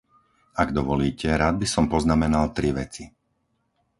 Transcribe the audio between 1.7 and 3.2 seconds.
som poznamenal tri veci.